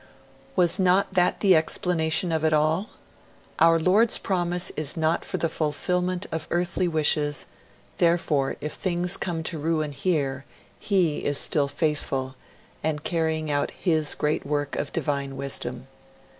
[0.55, 2.89] Was not that the explanation of it all?
[3.59, 7.45] 'Our Lord's promise is not for the fulfilment of earthly wishes;
[7.97, 10.43] therefore, if things come to ruin here
[10.79, 12.33] He is still faithful,
[12.81, 15.87] and is carrying out His great work of divine wisdom.'